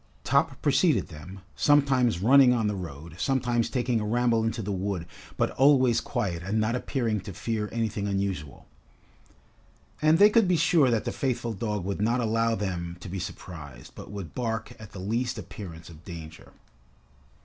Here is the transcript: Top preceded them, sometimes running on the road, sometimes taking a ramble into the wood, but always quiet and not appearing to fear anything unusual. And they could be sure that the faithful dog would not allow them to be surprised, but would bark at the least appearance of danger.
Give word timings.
Top 0.23 0.59
preceded 0.63 1.09
them, 1.09 1.41
sometimes 1.55 2.23
running 2.23 2.53
on 2.53 2.65
the 2.65 2.73
road, 2.75 3.13
sometimes 3.19 3.69
taking 3.69 3.99
a 3.99 4.03
ramble 4.03 4.43
into 4.43 4.63
the 4.63 4.71
wood, 4.71 5.05
but 5.37 5.51
always 5.51 6.01
quiet 6.01 6.41
and 6.41 6.59
not 6.59 6.73
appearing 6.75 7.19
to 7.21 7.31
fear 7.33 7.69
anything 7.71 8.07
unusual. 8.07 8.65
And 10.01 10.17
they 10.17 10.31
could 10.31 10.47
be 10.47 10.57
sure 10.57 10.89
that 10.89 11.05
the 11.05 11.11
faithful 11.11 11.53
dog 11.53 11.85
would 11.85 12.01
not 12.01 12.19
allow 12.19 12.55
them 12.55 12.97
to 12.99 13.09
be 13.09 13.19
surprised, 13.19 13.93
but 13.93 14.09
would 14.09 14.33
bark 14.33 14.73
at 14.79 14.91
the 14.93 14.99
least 14.99 15.37
appearance 15.37 15.87
of 15.87 16.03
danger. 16.03 16.51